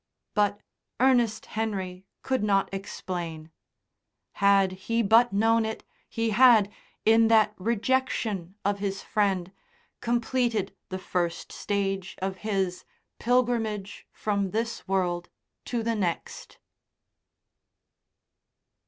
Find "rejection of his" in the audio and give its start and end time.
7.59-9.03